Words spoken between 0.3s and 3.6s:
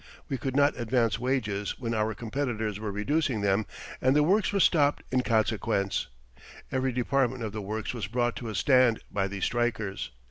could not advance wages when our competitors were reducing